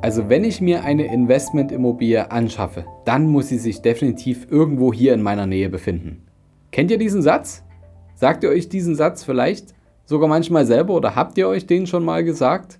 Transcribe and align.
Also 0.00 0.28
wenn 0.28 0.44
ich 0.44 0.60
mir 0.60 0.84
eine 0.84 1.12
Investmentimmobilie 1.12 2.30
anschaffe, 2.30 2.84
dann 3.04 3.26
muss 3.26 3.48
sie 3.48 3.58
sich 3.58 3.82
definitiv 3.82 4.46
irgendwo 4.48 4.92
hier 4.92 5.12
in 5.12 5.22
meiner 5.22 5.46
Nähe 5.46 5.68
befinden. 5.68 6.22
Kennt 6.70 6.92
ihr 6.92 6.98
diesen 6.98 7.20
Satz? 7.20 7.64
Sagt 8.14 8.44
ihr 8.44 8.50
euch 8.50 8.68
diesen 8.68 8.94
Satz 8.94 9.24
vielleicht 9.24 9.74
sogar 10.04 10.28
manchmal 10.28 10.66
selber 10.66 10.94
oder 10.94 11.16
habt 11.16 11.36
ihr 11.36 11.48
euch 11.48 11.66
den 11.66 11.88
schon 11.88 12.04
mal 12.04 12.22
gesagt? 12.22 12.78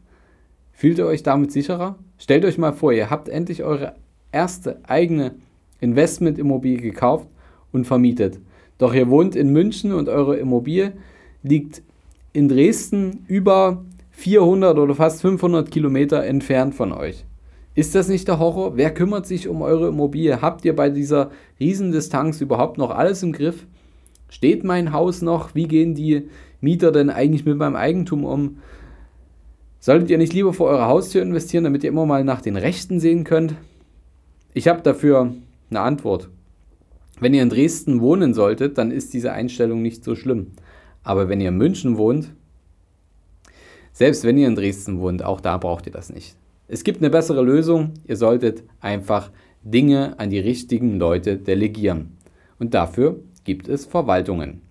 Fühlt 0.72 0.98
ihr 0.98 1.06
euch 1.06 1.24
damit 1.24 1.50
sicherer? 1.50 1.96
Stellt 2.18 2.44
euch 2.44 2.56
mal 2.56 2.72
vor, 2.72 2.92
ihr 2.92 3.10
habt 3.10 3.28
endlich 3.28 3.64
eure 3.64 3.94
erste 4.30 4.78
eigene 4.86 5.34
Investmentimmobilie 5.80 6.80
gekauft 6.80 7.26
und 7.72 7.84
vermietet. 7.84 8.38
Doch 8.78 8.94
ihr 8.94 9.10
wohnt 9.10 9.34
in 9.34 9.52
München 9.52 9.92
und 9.92 10.08
eure 10.08 10.36
Immobilie 10.36 10.92
liegt 11.42 11.82
in 12.32 12.48
Dresden 12.48 13.24
über 13.26 13.84
400 14.18 14.76
oder 14.78 14.96
fast 14.96 15.22
500 15.22 15.70
Kilometer 15.70 16.24
entfernt 16.24 16.74
von 16.74 16.92
euch. 16.92 17.24
Ist 17.76 17.94
das 17.94 18.08
nicht 18.08 18.26
der 18.26 18.40
Horror? 18.40 18.76
Wer 18.76 18.92
kümmert 18.92 19.28
sich 19.28 19.46
um 19.46 19.62
eure 19.62 19.88
Immobilie? 19.88 20.42
Habt 20.42 20.64
ihr 20.64 20.74
bei 20.74 20.90
dieser 20.90 21.30
Riesendistanz 21.60 22.40
überhaupt 22.40 22.78
noch 22.78 22.90
alles 22.90 23.22
im 23.22 23.30
Griff? 23.30 23.64
Steht 24.28 24.64
mein 24.64 24.92
Haus 24.92 25.22
noch? 25.22 25.54
Wie 25.54 25.68
gehen 25.68 25.94
die 25.94 26.28
Mieter 26.60 26.90
denn 26.90 27.10
eigentlich 27.10 27.44
mit 27.44 27.58
meinem 27.58 27.76
Eigentum 27.76 28.24
um? 28.24 28.56
Solltet 29.78 30.10
ihr 30.10 30.18
nicht 30.18 30.32
lieber 30.32 30.52
vor 30.52 30.66
eurer 30.66 30.88
Haustür 30.88 31.22
investieren, 31.22 31.62
damit 31.62 31.84
ihr 31.84 31.90
immer 31.90 32.04
mal 32.04 32.24
nach 32.24 32.42
den 32.42 32.56
Rechten 32.56 32.98
sehen 32.98 33.22
könnt? 33.22 33.54
Ich 34.52 34.66
habe 34.66 34.82
dafür 34.82 35.32
eine 35.70 35.80
Antwort. 35.80 36.28
Wenn 37.20 37.34
ihr 37.34 37.42
in 37.44 37.50
Dresden 37.50 38.00
wohnen 38.00 38.34
solltet, 38.34 38.78
dann 38.78 38.90
ist 38.90 39.14
diese 39.14 39.30
Einstellung 39.30 39.80
nicht 39.80 40.02
so 40.02 40.16
schlimm. 40.16 40.48
Aber 41.04 41.28
wenn 41.28 41.40
ihr 41.40 41.50
in 41.50 41.56
München 41.56 41.96
wohnt, 41.96 42.32
selbst 43.98 44.22
wenn 44.22 44.38
ihr 44.38 44.46
in 44.46 44.54
Dresden 44.54 45.00
wohnt, 45.00 45.24
auch 45.24 45.40
da 45.40 45.56
braucht 45.56 45.86
ihr 45.86 45.92
das 45.92 46.08
nicht. 46.08 46.36
Es 46.68 46.84
gibt 46.84 47.00
eine 47.00 47.10
bessere 47.10 47.42
Lösung. 47.42 47.94
Ihr 48.04 48.16
solltet 48.16 48.62
einfach 48.80 49.32
Dinge 49.64 50.16
an 50.20 50.30
die 50.30 50.38
richtigen 50.38 51.00
Leute 51.00 51.36
delegieren. 51.36 52.16
Und 52.60 52.74
dafür 52.74 53.18
gibt 53.42 53.66
es 53.66 53.86
Verwaltungen. 53.86 54.62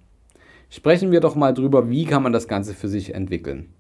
Sprechen 0.70 1.12
wir 1.12 1.20
doch 1.20 1.36
mal 1.36 1.54
drüber, 1.54 1.90
wie 1.90 2.06
kann 2.06 2.24
man 2.24 2.32
das 2.32 2.48
Ganze 2.48 2.74
für 2.74 2.88
sich 2.88 3.16
entwickeln. 3.16 3.74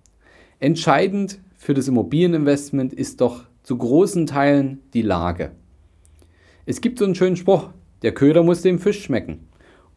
Entscheidend 0.60 1.40
für 1.56 1.74
das 1.74 1.88
Immobilieninvestment 1.88 2.92
ist 2.92 3.22
doch 3.22 3.46
zu 3.64 3.78
großen 3.78 4.26
Teilen 4.26 4.82
die 4.94 5.02
Lage. 5.02 5.54
Es 6.66 6.82
gibt 6.82 7.00
so 7.00 7.06
einen 7.06 7.16
schönen 7.16 7.38
Spruch, 7.38 7.70
der 8.02 8.14
Köder 8.14 8.44
muss 8.44 8.64
dem 8.64 8.80
Fisch 8.80 9.02
schmecken 9.02 9.48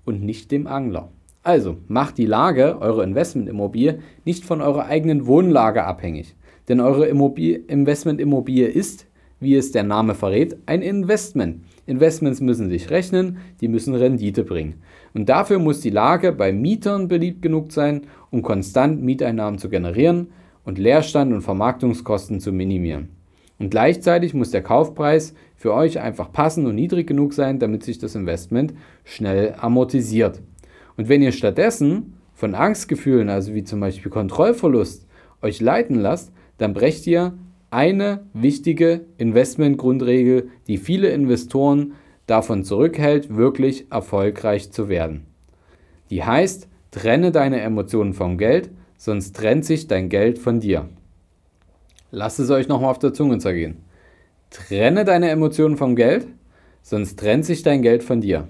und 0.05 0.23
nicht 0.23 0.53
dem 0.53 0.69
Angler. 0.69 1.11
Also 1.43 1.79
macht 1.89 2.19
die 2.19 2.27
Lage, 2.27 2.79
eure 2.81 3.03
Investmentimmobilie, 3.03 4.01
nicht 4.25 4.45
von 4.45 4.61
eurer 4.61 4.87
eigenen 4.87 5.27
Wohnlage 5.27 5.85
abhängig. 5.85 6.37
Denn 6.69 6.81
eure 6.81 7.07
Investmentimmobilie 7.07 8.67
ist, 8.67 9.07
wie 9.41 9.55
es 9.55 9.73
der 9.73 9.83
Name 9.83 10.15
verrät, 10.15 10.59
ein 10.67 10.83
Investment. 10.83 11.65
Investments 11.87 12.41
müssen 12.41 12.69
sich 12.69 12.91
rechnen, 12.91 13.39
die 13.61 13.69
müssen 13.69 13.95
Rendite 13.95 14.45
bringen. 14.45 14.83
Und 15.15 15.31
dafür 15.31 15.59
muss 15.59 15.81
die 15.81 15.91
Lage 15.91 16.33
bei 16.33 16.53
Mietern 16.53 17.09
beliebt 17.09 17.41
genug 17.41 17.73
sein, 17.73 18.03
um 18.31 18.43
konstant 18.43 19.03
Mieteinnahmen 19.03 19.59
zu 19.59 19.71
generieren 19.71 20.29
und 20.65 20.79
Leerstand 20.79 21.33
und 21.33 21.41
Vermarktungskosten 21.41 22.39
zu 22.39 22.53
minimieren. 22.53 23.09
Und 23.59 23.71
gleichzeitig 23.71 24.35
muss 24.35 24.51
der 24.51 24.63
Kaufpreis 24.63 25.35
für 25.57 25.75
euch 25.75 26.01
einfach 26.01 26.33
passen 26.33 26.67
und 26.67 26.75
niedrig 26.75 27.07
genug 27.07 27.35
sein, 27.35 27.59
damit 27.59 27.83
sich 27.83 27.99
das 27.99 28.15
Investment 28.15 28.75
schnell 29.05 29.55
amortisiert. 29.59 30.41
Und 30.97 31.09
wenn 31.09 31.23
ihr 31.23 31.33
stattdessen 31.33 32.15
von 32.35 32.55
Angstgefühlen, 32.55 33.29
also 33.29 33.55
wie 33.55 33.65
zum 33.65 33.81
Beispiel 33.81 34.11
Kontrollverlust, 34.11 35.07
euch 35.43 35.61
leiten 35.61 35.97
lasst, 35.97 36.33
dann 36.59 36.75
brecht 36.75 37.07
ihr 37.07 37.35
eine 37.71 38.27
wichtige 38.33 39.07
Investmentgrundregel, 39.19 40.49
die 40.67 40.77
viele 40.77 41.09
Investoren 41.11 41.93
davon 42.27 42.65
zurückhält, 42.65 43.35
wirklich 43.35 43.91
erfolgreich 43.91 44.71
zu 44.73 44.89
werden. 44.89 45.27
Die 46.11 46.25
heißt, 46.25 46.69
trenne 46.91 47.31
deine 47.31 47.61
Emotionen 47.61 48.15
vom 48.15 48.39
Geld, 48.39 48.71
sonst 48.97 49.37
trennt 49.37 49.65
sich 49.65 49.87
dein 49.87 50.09
Geld 50.09 50.39
von 50.39 50.61
dir. 50.61 50.89
Lasst 52.11 52.41
es 52.41 52.51
euch 52.51 52.69
nochmal 52.69 52.91
auf 52.91 52.99
der 52.99 53.13
Zunge 53.13 53.39
zergehen. 53.39 53.79
Trenne 54.51 55.05
deine 55.05 55.31
Emotionen 55.31 55.77
vom 55.77 55.95
Geld, 55.95 56.27
sonst 56.83 57.19
trennt 57.19 57.45
sich 57.45 57.63
dein 57.63 57.83
Geld 57.83 58.03
von 58.03 58.21
dir. 58.21 58.49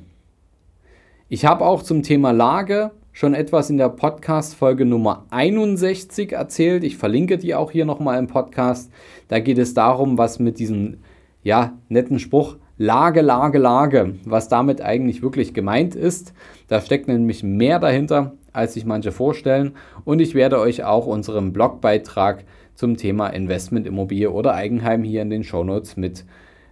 Ich 1.33 1.45
habe 1.45 1.65
auch 1.65 1.85
zum 1.85 2.03
Thema 2.03 2.33
Lage 2.33 2.91
schon 3.13 3.35
etwas 3.35 3.71
in 3.71 3.79
der 3.79 3.89
Podcast-Folge 3.89 4.85
Nummer 4.85 5.27
61 5.31 6.33
erzählt. 6.33 6.83
Ich 6.83 6.97
verlinke 6.97 7.39
die 7.39 7.55
auch 7.55 7.71
hier 7.71 7.85
nochmal 7.85 8.19
im 8.19 8.27
Podcast. 8.27 8.91
Da 9.29 9.39
geht 9.39 9.59
es 9.59 9.73
darum, 9.73 10.19
was 10.19 10.41
mit 10.41 10.59
diesem 10.59 10.97
ja, 11.45 11.79
netten 11.89 12.19
Spruch 12.19 12.57
Lage, 12.79 13.21
Lage, 13.21 13.59
Lage, 13.59 14.17
was 14.25 14.49
damit 14.49 14.83
eigentlich 14.83 15.23
wirklich 15.23 15.55
gemeint 15.55 15.95
ist. 15.95 16.35
Da 16.67 16.81
steckt 16.81 17.07
nämlich 17.07 17.45
mehr 17.45 17.79
dahinter, 17.79 18.33
als 18.53 18.75
sich 18.75 18.85
manche 18.85 19.13
vorstellen. 19.13 19.77
Und 20.05 20.21
ich 20.21 20.35
werde 20.35 20.59
euch 20.59 20.83
auch 20.83 21.07
unseren 21.07 21.53
Blogbeitrag 21.53 22.43
zum 22.75 22.97
Thema 22.97 23.29
Investmentimmobilie 23.29 24.33
oder 24.33 24.57
Eigenheim 24.57 25.05
hier 25.05 25.23
in 25.23 25.31
den 25.31 25.45
Shownotes 25.45 25.97
mit 25.97 26.25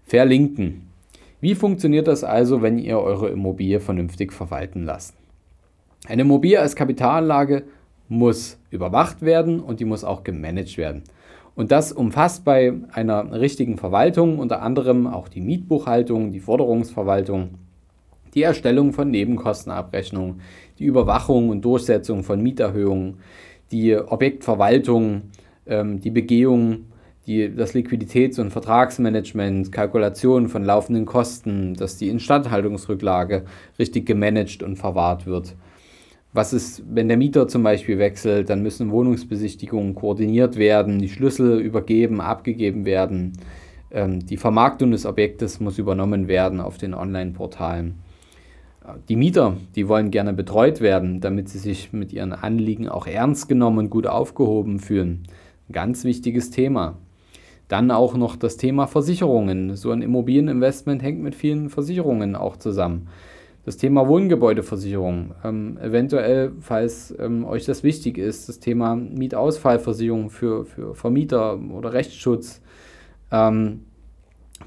verlinken. 0.02 0.87
Wie 1.40 1.54
funktioniert 1.54 2.08
das 2.08 2.24
also, 2.24 2.62
wenn 2.62 2.78
ihr 2.78 2.98
eure 2.98 3.28
Immobilie 3.28 3.78
vernünftig 3.78 4.32
verwalten 4.32 4.84
lasst? 4.84 5.14
Eine 6.08 6.22
Immobilie 6.22 6.60
als 6.60 6.74
Kapitalanlage 6.74 7.62
muss 8.08 8.58
überwacht 8.70 9.22
werden 9.22 9.60
und 9.60 9.78
die 9.78 9.84
muss 9.84 10.02
auch 10.02 10.24
gemanagt 10.24 10.76
werden. 10.78 11.04
Und 11.54 11.70
das 11.70 11.92
umfasst 11.92 12.44
bei 12.44 12.72
einer 12.92 13.40
richtigen 13.40 13.78
Verwaltung 13.78 14.38
unter 14.38 14.62
anderem 14.62 15.06
auch 15.06 15.28
die 15.28 15.40
Mietbuchhaltung, 15.40 16.32
die 16.32 16.40
Forderungsverwaltung, 16.40 17.50
die 18.34 18.42
Erstellung 18.42 18.92
von 18.92 19.10
Nebenkostenabrechnungen, 19.10 20.40
die 20.78 20.84
Überwachung 20.84 21.50
und 21.50 21.64
Durchsetzung 21.64 22.24
von 22.24 22.42
Mieterhöhungen, 22.42 23.18
die 23.70 23.96
Objektverwaltung, 23.96 25.22
ähm, 25.66 26.00
die 26.00 26.10
Begehung 26.10 26.86
die, 27.28 27.54
das 27.54 27.74
Liquiditäts- 27.74 28.40
und 28.40 28.50
Vertragsmanagement, 28.50 29.70
Kalkulation 29.70 30.48
von 30.48 30.64
laufenden 30.64 31.04
Kosten, 31.04 31.74
dass 31.74 31.98
die 31.98 32.08
Instandhaltungsrücklage 32.08 33.44
richtig 33.78 34.06
gemanagt 34.06 34.62
und 34.62 34.76
verwahrt 34.76 35.26
wird. 35.26 35.54
Was 36.32 36.52
ist, 36.52 36.82
wenn 36.88 37.08
der 37.08 37.16
Mieter 37.16 37.48
zum 37.48 37.62
Beispiel 37.62 37.98
wechselt, 37.98 38.50
dann 38.50 38.62
müssen 38.62 38.90
Wohnungsbesichtigungen 38.90 39.94
koordiniert 39.94 40.56
werden, 40.56 40.98
die 40.98 41.08
Schlüssel 41.08 41.60
übergeben, 41.60 42.20
abgegeben 42.20 42.84
werden. 42.84 43.32
Ähm, 43.90 44.26
die 44.26 44.36
Vermarktung 44.36 44.90
des 44.90 45.06
Objektes 45.06 45.60
muss 45.60 45.78
übernommen 45.78 46.28
werden 46.28 46.60
auf 46.60 46.78
den 46.78 46.94
Online-Portalen. 46.94 47.94
Die 49.08 49.16
Mieter, 49.16 49.56
die 49.76 49.86
wollen 49.86 50.10
gerne 50.10 50.32
betreut 50.32 50.80
werden, 50.80 51.20
damit 51.20 51.50
sie 51.50 51.58
sich 51.58 51.92
mit 51.92 52.12
ihren 52.12 52.32
Anliegen 52.32 52.88
auch 52.88 53.06
ernst 53.06 53.48
genommen 53.48 53.78
und 53.78 53.90
gut 53.90 54.06
aufgehoben 54.06 54.78
fühlen. 54.78 55.24
Ganz 55.70 56.04
wichtiges 56.04 56.50
Thema. 56.50 56.96
Dann 57.68 57.90
auch 57.90 58.16
noch 58.16 58.36
das 58.36 58.56
Thema 58.56 58.86
Versicherungen. 58.86 59.76
So 59.76 59.90
ein 59.90 60.02
Immobilieninvestment 60.02 61.02
hängt 61.02 61.20
mit 61.20 61.34
vielen 61.34 61.68
Versicherungen 61.68 62.34
auch 62.34 62.56
zusammen. 62.56 63.08
Das 63.64 63.76
Thema 63.76 64.08
Wohngebäudeversicherung, 64.08 65.34
ähm, 65.44 65.76
eventuell, 65.82 66.52
falls 66.60 67.14
ähm, 67.18 67.44
euch 67.44 67.66
das 67.66 67.82
wichtig 67.82 68.16
ist, 68.16 68.48
das 68.48 68.60
Thema 68.60 68.96
Mietausfallversicherung 68.96 70.30
für, 70.30 70.64
für 70.64 70.94
Vermieter 70.94 71.58
oder 71.58 71.92
Rechtsschutz, 71.92 72.62
ähm, 73.30 73.82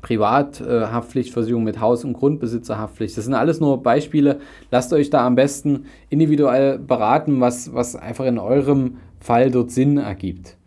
Privathaftpflichtversicherung 0.01 1.63
mit 1.63 1.79
Haus- 1.79 2.05
und 2.05 2.13
Grundbesitzerhaftpflicht. 2.13 3.17
Das 3.17 3.25
sind 3.25 3.33
alles 3.33 3.59
nur 3.59 3.81
Beispiele. 3.81 4.39
Lasst 4.69 4.93
euch 4.93 5.09
da 5.09 5.25
am 5.25 5.33
besten 5.33 5.85
individuell 6.09 6.77
beraten, 6.79 7.41
was, 7.41 7.73
was 7.73 7.95
einfach 7.95 8.25
in 8.25 8.37
eurem 8.37 8.97
Fall 9.19 9.51
dort 9.51 9.71
Sinn 9.71 9.97
ergibt. 9.97 10.57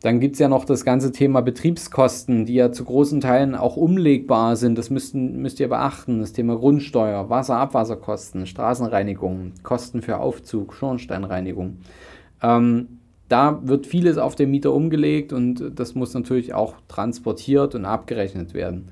Dann 0.00 0.20
gibt 0.20 0.34
es 0.34 0.38
ja 0.38 0.48
noch 0.48 0.64
das 0.64 0.84
ganze 0.84 1.10
Thema 1.10 1.40
Betriebskosten, 1.40 2.46
die 2.46 2.54
ja 2.54 2.70
zu 2.70 2.84
großen 2.84 3.20
Teilen 3.20 3.56
auch 3.56 3.76
umlegbar 3.76 4.54
sind. 4.54 4.78
Das 4.78 4.90
müssten, 4.90 5.42
müsst 5.42 5.58
ihr 5.58 5.68
beachten. 5.68 6.20
Das 6.20 6.32
Thema 6.32 6.56
Grundsteuer, 6.56 7.28
Wasser, 7.30 7.56
Abwasserkosten, 7.56 8.46
Straßenreinigung, 8.46 9.54
Kosten 9.64 10.00
für 10.00 10.18
Aufzug, 10.18 10.74
Schornsteinreinigung. 10.74 11.78
Ähm, 12.42 12.98
da 13.28 13.60
wird 13.64 13.86
vieles 13.86 14.18
auf 14.18 14.36
den 14.36 14.50
Mieter 14.50 14.72
umgelegt 14.72 15.32
und 15.32 15.72
das 15.74 15.94
muss 15.94 16.14
natürlich 16.14 16.54
auch 16.54 16.74
transportiert 16.86 17.74
und 17.74 17.84
abgerechnet 17.84 18.54
werden. 18.54 18.90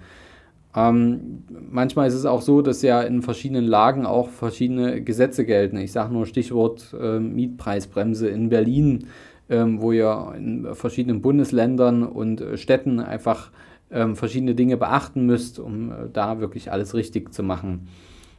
Ähm, 0.75 1.45
manchmal 1.71 2.09
ist 2.09 2.15
es 2.15 2.27
auch 2.27 2.43
so, 2.43 2.61
dass 2.61 2.83
ja 2.83 3.01
in 3.01 3.23
verschiedenen 3.23 3.65
Lagen 3.65 4.05
auch 4.05 4.29
verschiedene 4.29 5.03
Gesetze 5.03 5.47
gelten. 5.47 5.79
Ich 5.79 5.93
sage 5.93 6.13
nur 6.13 6.27
Stichwort 6.27 6.95
äh, 7.01 7.19
Mietpreisbremse 7.19 8.29
in 8.29 8.51
Berlin 8.51 9.07
ähm, 9.49 9.81
wo 9.81 9.93
ihr 9.93 10.35
in 10.37 10.75
verschiedenen 10.75 11.23
Bundesländern 11.23 12.03
und 12.03 12.41
äh, 12.41 12.57
Städten 12.57 13.01
einfach 13.01 13.51
ähm, 13.91 14.17
verschiedene 14.17 14.55
Dinge 14.55 14.77
beachten 14.77 15.27
müsst, 15.27 15.59
um 15.59 15.91
äh, 15.91 15.95
da 16.13 16.41
wirklich 16.41 16.73
alles 16.73 16.95
richtig 16.95 17.33
zu 17.33 17.43
machen. 17.43 17.89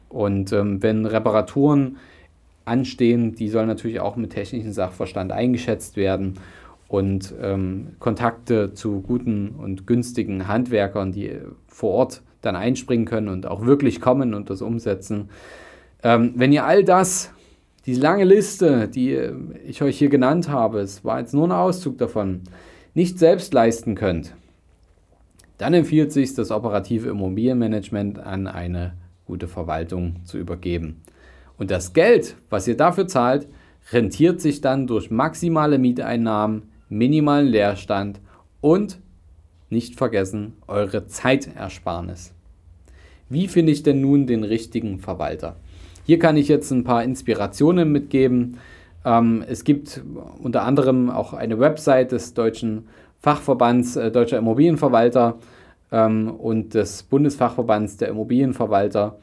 Und 0.10 0.52
ähm, 0.54 0.82
wenn 0.84 1.06
Reparaturen 1.06 1.98
anstehen, 2.66 3.36
die 3.36 3.50
sollen 3.50 3.68
natürlich 3.68 4.00
auch 4.00 4.16
mit 4.18 4.32
technischem 4.32 4.74
Sachverstand 4.74 5.32
eingeschätzt 5.32 5.96
werden. 5.96 6.36
und 6.88 7.34
ähm, 7.42 7.96
Kontakte 8.00 8.74
zu 8.74 9.02
guten 9.02 9.50
und 9.50 9.88
günstigen 9.88 10.48
Handwerkern, 10.48 11.12
die 11.12 11.38
vor 11.68 11.92
Ort 11.92 12.22
dann 12.42 12.56
einspringen 12.56 13.06
können 13.06 13.28
und 13.28 13.46
auch 13.46 13.66
wirklich 13.66 14.00
kommen 14.00 14.34
und 14.34 14.50
das 14.50 14.62
umsetzen. 14.62 15.30
Ähm, 16.04 16.34
wenn 16.36 16.54
ihr 16.54 16.66
all 16.66 16.84
das, 16.84 17.34
die 17.88 17.96
lange 17.96 18.26
Liste, 18.26 18.90
die 18.90 19.14
äh, 19.14 19.34
ich 19.66 19.82
euch 19.82 19.98
hier 19.98 20.10
genannt 20.10 20.50
habe, 20.50 20.82
es 20.82 21.04
war 21.04 21.20
jetzt 21.20 21.34
nur 21.34 21.48
ein 21.48 21.54
Auszug 21.54 21.98
davon, 21.98 22.42
nicht 22.94 23.18
selbst 23.18 23.54
leisten 23.54 23.96
könnt, 23.96 24.36
dann 25.58 25.74
empfiehlt 25.74 26.12
sich 26.12 26.36
das 26.36 26.52
operative 26.52 27.10
Immobilienmanagement 27.10 28.20
an 28.20 28.46
eine 28.48 28.94
gute 29.26 29.48
Verwaltung 29.48 30.18
zu 30.26 30.38
übergeben. 30.38 31.02
Und 31.58 31.72
das 31.72 31.94
Geld, 31.94 32.36
was 32.50 32.68
ihr 32.68 32.78
dafür 32.78 33.08
zahlt, 33.08 33.48
rentiert 33.92 34.42
sich 34.42 34.62
dann 34.62 34.86
durch 34.86 35.10
maximale 35.10 35.80
Mieteinnahmen, 35.80 36.64
minimalen 36.90 37.48
Leerstand 37.48 38.20
und 38.62 39.00
nicht 39.70 39.96
vergessen 39.96 40.54
eure 40.68 41.08
Zeitersparnis. 41.08 42.34
Wie 43.30 43.48
finde 43.48 43.72
ich 43.72 43.84
denn 43.84 44.02
nun 44.02 44.28
den 44.28 44.44
richtigen 44.44 45.00
Verwalter? 45.00 45.56
Hier 46.08 46.20
kann 46.20 46.38
ich 46.38 46.48
jetzt 46.48 46.72
ein 46.72 46.86
paar 46.86 47.04
Inspirationen 47.04 47.92
mitgeben. 47.92 48.60
Ähm, 49.04 49.44
es 49.46 49.66
gibt 49.66 50.02
unter 50.42 50.64
anderem 50.64 51.10
auch 51.10 51.34
eine 51.34 51.60
Website 51.60 52.14
des 52.14 52.34
Deutschen 52.34 52.88
Fachverbands 53.20 53.98
äh, 53.98 54.10
Deutscher 54.10 54.38
Immobilienverwalter 54.38 55.38
ähm, 55.92 56.30
und 56.30 56.76
des 56.76 57.04
Bundesfachverbands 57.04 57.98
der 57.98 58.08
Immobilienverwalter. 58.08 59.20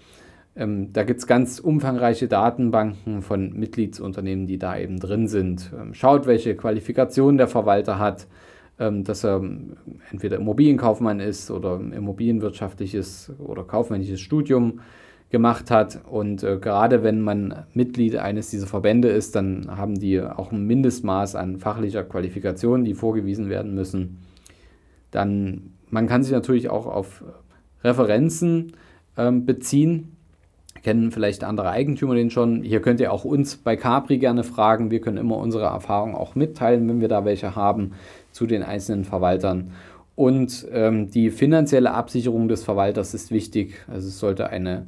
Ähm, 0.56 0.92
da 0.92 1.04
gibt 1.04 1.20
es 1.20 1.26
ganz 1.26 1.58
umfangreiche 1.58 2.28
Datenbanken 2.28 3.22
von 3.22 3.54
Mitgliedsunternehmen, 3.54 4.46
die 4.46 4.58
da 4.58 4.76
eben 4.76 5.00
drin 5.00 5.26
sind. 5.26 5.72
Ähm, 5.74 5.94
schaut, 5.94 6.26
welche 6.26 6.54
Qualifikation 6.54 7.38
der 7.38 7.48
Verwalter 7.48 7.98
hat, 7.98 8.26
ähm, 8.78 9.04
dass 9.04 9.24
er 9.24 9.36
ähm, 9.36 9.78
entweder 10.10 10.36
Immobilienkaufmann 10.36 11.20
ist 11.20 11.50
oder 11.50 11.80
immobilienwirtschaftliches 11.80 13.32
oder 13.38 13.64
kaufmännisches 13.64 14.20
Studium 14.20 14.80
gemacht 15.30 15.70
hat. 15.70 16.00
Und 16.08 16.42
äh, 16.42 16.58
gerade 16.58 17.02
wenn 17.02 17.20
man 17.20 17.64
Mitglied 17.74 18.16
eines 18.16 18.50
dieser 18.50 18.66
Verbände 18.66 19.08
ist, 19.08 19.34
dann 19.34 19.66
haben 19.76 19.98
die 19.98 20.20
auch 20.20 20.52
ein 20.52 20.66
Mindestmaß 20.66 21.34
an 21.34 21.58
fachlicher 21.58 22.04
Qualifikation, 22.04 22.84
die 22.84 22.94
vorgewiesen 22.94 23.48
werden 23.48 23.74
müssen. 23.74 24.18
Dann, 25.10 25.72
man 25.90 26.06
kann 26.06 26.22
sich 26.22 26.32
natürlich 26.32 26.68
auch 26.68 26.86
auf 26.86 27.24
Referenzen 27.82 28.72
ähm, 29.16 29.44
beziehen 29.44 30.14
kennen 30.84 31.10
vielleicht 31.10 31.42
andere 31.42 31.70
Eigentümer 31.70 32.14
den 32.14 32.30
schon. 32.30 32.62
Hier 32.62 32.80
könnt 32.80 33.00
ihr 33.00 33.12
auch 33.12 33.24
uns 33.24 33.56
bei 33.56 33.74
Capri 33.74 34.18
gerne 34.18 34.44
fragen. 34.44 34.90
Wir 34.90 35.00
können 35.00 35.16
immer 35.16 35.38
unsere 35.38 35.64
Erfahrungen 35.64 36.14
auch 36.14 36.34
mitteilen, 36.34 36.88
wenn 36.88 37.00
wir 37.00 37.08
da 37.08 37.24
welche 37.24 37.56
haben, 37.56 37.92
zu 38.30 38.46
den 38.46 38.62
einzelnen 38.62 39.04
Verwaltern. 39.04 39.72
Und 40.14 40.68
ähm, 40.70 41.10
die 41.10 41.30
finanzielle 41.30 41.92
Absicherung 41.92 42.48
des 42.48 42.62
Verwalters 42.62 43.14
ist 43.14 43.32
wichtig. 43.32 43.82
Also 43.88 44.08
es 44.08 44.18
sollte 44.18 44.50
eine 44.50 44.86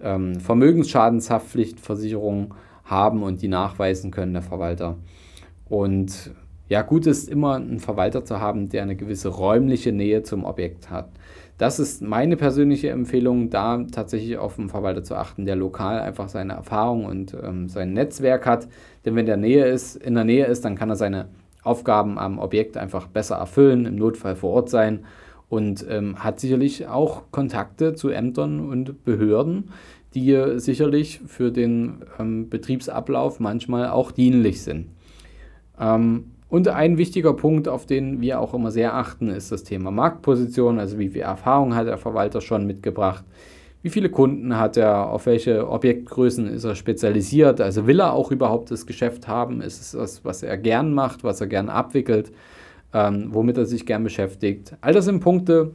ähm, 0.00 0.40
Vermögensschadenshaftpflichtversicherung 0.40 2.54
haben 2.84 3.22
und 3.22 3.42
die 3.42 3.48
nachweisen 3.48 4.10
können, 4.10 4.32
der 4.32 4.42
Verwalter. 4.42 4.96
Und 5.68 6.32
ja, 6.68 6.82
gut 6.82 7.06
ist 7.06 7.28
immer 7.28 7.56
einen 7.56 7.80
Verwalter 7.80 8.24
zu 8.24 8.40
haben, 8.40 8.68
der 8.68 8.82
eine 8.82 8.96
gewisse 8.96 9.28
räumliche 9.28 9.92
Nähe 9.92 10.22
zum 10.22 10.44
Objekt 10.44 10.90
hat. 10.90 11.10
Das 11.56 11.80
ist 11.80 12.02
meine 12.02 12.36
persönliche 12.36 12.90
Empfehlung, 12.90 13.50
da 13.50 13.84
tatsächlich 13.90 14.38
auf 14.38 14.56
den 14.56 14.68
Verwalter 14.68 15.02
zu 15.02 15.16
achten, 15.16 15.44
der 15.44 15.56
lokal 15.56 16.00
einfach 16.00 16.28
seine 16.28 16.52
Erfahrung 16.52 17.04
und 17.04 17.36
ähm, 17.42 17.68
sein 17.68 17.94
Netzwerk 17.94 18.46
hat. 18.46 18.68
Denn 19.04 19.16
wenn 19.16 19.26
der 19.26 19.38
Nähe 19.38 19.66
ist, 19.66 19.96
in 19.96 20.14
der 20.14 20.24
Nähe 20.24 20.46
ist, 20.46 20.64
dann 20.64 20.76
kann 20.76 20.90
er 20.90 20.96
seine 20.96 21.28
Aufgaben 21.64 22.18
am 22.18 22.38
Objekt 22.38 22.76
einfach 22.76 23.08
besser 23.08 23.36
erfüllen, 23.36 23.86
im 23.86 23.96
Notfall 23.96 24.36
vor 24.36 24.52
Ort 24.52 24.70
sein 24.70 25.04
und 25.48 25.86
ähm, 25.88 26.22
hat 26.22 26.40
sicherlich 26.40 26.86
auch 26.86 27.30
Kontakte 27.30 27.94
zu 27.94 28.10
Ämtern 28.10 28.60
und 28.60 29.04
Behörden, 29.04 29.70
die 30.14 30.36
sicherlich 30.56 31.20
für 31.26 31.50
den 31.50 32.04
ähm, 32.18 32.48
Betriebsablauf 32.48 33.40
manchmal 33.40 33.90
auch 33.90 34.10
dienlich 34.10 34.62
sind. 34.62 34.88
Ähm, 35.78 36.32
und 36.48 36.68
ein 36.68 36.96
wichtiger 36.96 37.34
Punkt, 37.34 37.68
auf 37.68 37.84
den 37.84 38.22
wir 38.22 38.40
auch 38.40 38.54
immer 38.54 38.70
sehr 38.70 38.94
achten, 38.94 39.28
ist 39.28 39.52
das 39.52 39.64
Thema 39.64 39.90
Marktposition. 39.90 40.78
Also 40.78 40.98
wie 40.98 41.10
viel 41.10 41.20
Erfahrung 41.20 41.74
hat 41.74 41.86
der 41.86 41.98
Verwalter 41.98 42.40
schon 42.40 42.66
mitgebracht? 42.66 43.24
Wie 43.82 43.90
viele 43.90 44.08
Kunden 44.08 44.56
hat 44.56 44.76
er? 44.78 45.10
Auf 45.10 45.26
welche 45.26 45.68
Objektgrößen 45.68 46.46
ist 46.48 46.64
er 46.64 46.74
spezialisiert? 46.74 47.60
Also 47.60 47.86
will 47.86 48.00
er 48.00 48.14
auch 48.14 48.32
überhaupt 48.32 48.70
das 48.70 48.86
Geschäft 48.86 49.28
haben? 49.28 49.60
Ist 49.60 49.80
es 49.80 49.90
das, 49.92 50.24
was 50.24 50.42
er 50.42 50.56
gern 50.56 50.94
macht, 50.94 51.22
was 51.22 51.40
er 51.42 51.48
gern 51.48 51.68
abwickelt, 51.68 52.32
ähm, 52.92 53.28
womit 53.32 53.58
er 53.58 53.66
sich 53.66 53.86
gern 53.86 54.04
beschäftigt? 54.04 54.76
All 54.80 54.92
das 54.92 55.04
sind 55.04 55.20
Punkte, 55.20 55.72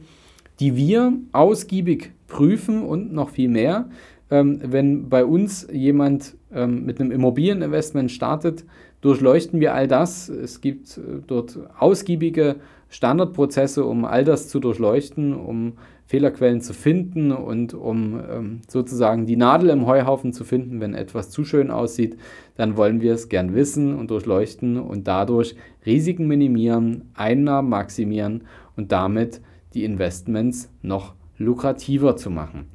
die 0.60 0.76
wir 0.76 1.12
ausgiebig 1.32 2.12
prüfen 2.26 2.82
und 2.82 3.12
noch 3.12 3.30
viel 3.30 3.48
mehr. 3.48 3.88
Ähm, 4.30 4.60
wenn 4.62 5.08
bei 5.08 5.24
uns 5.24 5.66
jemand 5.72 6.36
ähm, 6.52 6.84
mit 6.84 7.00
einem 7.00 7.10
Immobilieninvestment 7.10 8.10
startet, 8.10 8.64
durchleuchten 9.00 9.60
wir 9.60 9.74
all 9.74 9.86
das. 9.86 10.28
Es 10.28 10.60
gibt 10.60 10.96
äh, 10.96 11.20
dort 11.26 11.58
ausgiebige 11.78 12.56
Standardprozesse, 12.88 13.84
um 13.84 14.04
all 14.04 14.24
das 14.24 14.48
zu 14.48 14.60
durchleuchten, 14.60 15.34
um 15.34 15.74
Fehlerquellen 16.06 16.60
zu 16.60 16.74
finden 16.74 17.32
und 17.32 17.72
um 17.72 18.20
ähm, 18.30 18.60
sozusagen 18.68 19.24
die 19.24 19.36
Nadel 19.36 19.70
im 19.70 19.86
Heuhaufen 19.86 20.32
zu 20.32 20.44
finden, 20.44 20.80
wenn 20.80 20.94
etwas 20.94 21.30
zu 21.30 21.44
schön 21.44 21.70
aussieht, 21.70 22.18
dann 22.56 22.76
wollen 22.76 23.00
wir 23.00 23.14
es 23.14 23.30
gern 23.30 23.54
wissen 23.54 23.96
und 23.96 24.10
durchleuchten 24.10 24.78
und 24.78 25.08
dadurch 25.08 25.56
Risiken 25.86 26.26
minimieren, 26.26 27.10
Einnahmen 27.14 27.70
maximieren 27.70 28.44
und 28.76 28.92
damit 28.92 29.40
die 29.72 29.84
Investments 29.84 30.70
noch 30.82 31.14
lukrativer 31.38 32.16
zu 32.16 32.30
machen. 32.30 32.66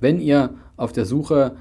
Wenn 0.00 0.20
ihr 0.20 0.54
auf 0.76 0.92
der 0.92 1.04
Suche 1.04 1.56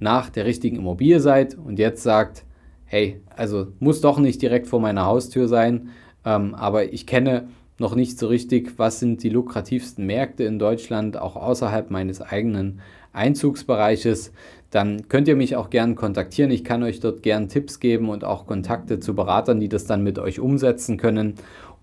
nach 0.00 0.30
der 0.30 0.46
richtigen 0.46 0.76
Immobilie 0.76 1.20
seid 1.20 1.56
und 1.56 1.78
jetzt 1.78 2.02
sagt, 2.02 2.44
hey, 2.84 3.20
also 3.36 3.68
muss 3.78 4.00
doch 4.00 4.18
nicht 4.18 4.42
direkt 4.42 4.66
vor 4.66 4.80
meiner 4.80 5.06
Haustür 5.06 5.46
sein, 5.46 5.90
ähm, 6.24 6.54
aber 6.54 6.92
ich 6.92 7.06
kenne 7.06 7.48
noch 7.80 7.94
nicht 7.94 8.18
so 8.18 8.28
richtig, 8.28 8.78
was 8.78 9.00
sind 9.00 9.22
die 9.22 9.30
lukrativsten 9.30 10.06
Märkte 10.06 10.44
in 10.44 10.58
Deutschland, 10.58 11.16
auch 11.16 11.36
außerhalb 11.36 11.90
meines 11.90 12.20
eigenen 12.20 12.80
Einzugsbereiches, 13.12 14.32
dann 14.70 15.08
könnt 15.08 15.26
ihr 15.26 15.34
mich 15.34 15.56
auch 15.56 15.70
gern 15.70 15.96
kontaktieren. 15.96 16.50
Ich 16.50 16.62
kann 16.62 16.82
euch 16.82 17.00
dort 17.00 17.22
gern 17.22 17.48
Tipps 17.48 17.80
geben 17.80 18.08
und 18.08 18.22
auch 18.22 18.46
Kontakte 18.46 19.00
zu 19.00 19.14
Beratern, 19.14 19.58
die 19.58 19.68
das 19.68 19.84
dann 19.84 20.04
mit 20.04 20.18
euch 20.18 20.38
umsetzen 20.38 20.96
können 20.96 21.34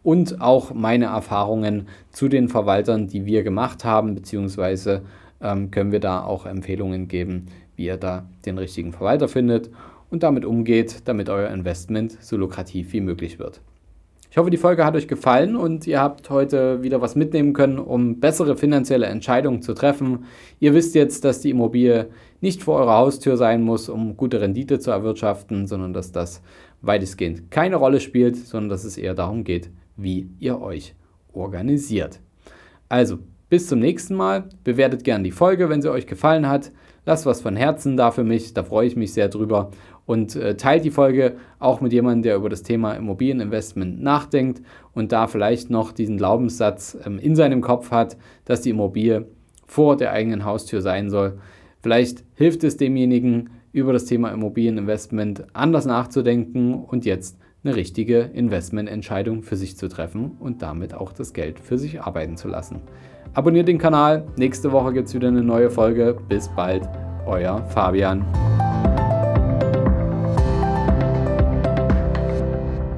und 0.04 0.40
auch 0.40 0.74
meine 0.74 1.06
Erfahrungen 1.06 1.88
zu 2.12 2.30
den 2.30 2.48
Verwaltern, 2.48 3.08
die 3.08 3.26
wir 3.26 3.44
gemacht 3.44 3.84
haben, 3.84 4.16
beziehungsweise 4.16 5.02
ähm, 5.42 5.72
können 5.72 5.92
wir 5.92 6.00
da 6.00 6.24
auch 6.24 6.46
Empfehlungen 6.46 7.08
geben, 7.08 7.48
wie 7.76 7.86
ihr 7.86 7.98
da 7.98 8.26
den 8.46 8.58
richtigen 8.58 8.94
Verwalter 8.94 9.28
findet 9.28 9.70
und 10.10 10.24
damit 10.24 10.46
umgeht, 10.46 11.02
damit 11.06 11.30
euer 11.30 11.50
Investment 11.50 12.18
so 12.22 12.38
lukrativ 12.38 12.94
wie 12.94 13.02
möglich 13.02 13.40
wird. 13.40 13.62
Ich 14.30 14.38
hoffe, 14.38 14.50
die 14.50 14.58
Folge 14.58 14.84
hat 14.84 14.96
euch 14.96 15.08
gefallen 15.08 15.56
und 15.56 15.88
ihr 15.88 16.02
habt 16.02 16.30
heute 16.30 16.84
wieder 16.84 17.02
was 17.02 17.16
mitnehmen 17.16 17.54
können, 17.54 17.80
um 17.80 18.20
bessere 18.20 18.58
finanzielle 18.58 19.06
Entscheidungen 19.06 19.62
zu 19.62 19.74
treffen. 19.74 20.26
Ihr 20.60 20.74
wisst 20.74 20.96
jetzt, 20.96 21.24
dass 21.24 21.40
die 21.40 21.52
Immobilie 21.52 22.10
nicht 22.42 22.62
vor 22.62 22.80
eurer 22.80 22.98
Haustür 22.98 23.38
sein 23.38 23.62
muss, 23.62 23.88
um 23.88 24.18
gute 24.18 24.42
Rendite 24.42 24.80
zu 24.80 24.92
erwirtschaften, 24.92 25.66
sondern 25.66 25.94
dass 25.94 26.12
das 26.12 26.42
weitestgehend 26.82 27.50
keine 27.52 27.78
Rolle 27.78 28.02
spielt, 28.02 28.36
sondern 28.36 28.70
dass 28.70 28.84
es 28.84 28.98
eher 28.98 29.14
darum 29.14 29.44
geht, 29.44 29.72
wie 29.96 30.30
ihr 30.40 30.62
euch 30.62 30.94
organisiert. 31.32 32.20
Also, 32.90 33.20
bis 33.50 33.68
zum 33.68 33.80
nächsten 33.80 34.16
Mal. 34.16 34.50
Bewertet 34.66 35.06
gerne 35.06 35.24
die 35.24 35.32
Folge, 35.32 35.70
wenn 35.70 35.82
sie 35.82 35.92
euch 35.92 36.06
gefallen 36.06 36.50
hat. 36.50 36.72
Lasst 37.06 37.26
was 37.26 37.42
von 37.42 37.56
Herzen 37.56 37.96
da 37.96 38.12
für 38.12 38.26
mich, 38.26 38.54
da 38.54 38.64
freue 38.64 38.88
ich 38.88 38.98
mich 38.98 39.14
sehr 39.14 39.30
drüber 39.30 39.72
und 40.08 40.36
äh, 40.36 40.56
teilt 40.56 40.86
die 40.86 40.90
Folge 40.90 41.36
auch 41.60 41.82
mit 41.82 41.94
jemandem, 41.94 42.24
der 42.24 42.38
über 42.38 42.50
das 42.50 42.64
Thema 42.64 42.94
Immobilieninvestment 42.94 44.02
nachdenkt 44.02 44.64
und 44.94 45.12
da 45.12 45.28
vielleicht 45.28 45.70
noch 45.70 45.92
diesen 45.92 46.18
Glaubenssatz 46.18 46.98
ähm, 47.06 47.20
in 47.20 47.36
seinem 47.36 47.62
Kopf 47.62 47.92
hat, 47.92 48.18
dass 48.46 48.62
die 48.62 48.72
Immobilie 48.72 49.28
vor 49.68 49.98
der 49.98 50.14
eigenen 50.14 50.46
Haustür 50.46 50.82
sein 50.82 51.12
soll. 51.12 51.38
Vielleicht 51.84 52.24
hilft 52.34 52.64
es 52.64 52.78
demjenigen, 52.78 53.52
über 53.74 53.94
das 53.94 54.06
Thema 54.06 54.32
Immobilieninvestment 54.32 55.46
anders 55.54 55.86
nachzudenken 55.86 56.74
und 56.74 57.06
jetzt 57.06 57.38
eine 57.64 57.76
richtige 57.76 58.20
Investmententscheidung 58.22 59.44
für 59.44 59.58
sich 59.58 59.78
zu 59.78 59.88
treffen 59.90 60.32
und 60.40 60.62
damit 60.62 60.94
auch 60.94 61.12
das 61.12 61.34
Geld 61.34 61.60
für 61.60 61.78
sich 61.78 62.02
arbeiten 62.02 62.38
zu 62.38 62.48
lassen. 62.48 62.82
Abonniert 63.34 63.68
den 63.68 63.78
Kanal, 63.78 64.26
nächste 64.38 64.72
Woche 64.72 64.94
gibt 64.94 65.10
es 65.10 65.14
wieder 65.14 65.28
eine 65.28 65.44
neue 65.44 65.70
Folge. 65.70 66.18
Bis 66.28 66.48
bald, 66.48 66.88
euer 67.28 67.62
Fabian. 67.66 68.26